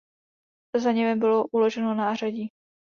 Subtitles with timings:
[0.75, 2.49] Za nimi bylo uloženo nářadí.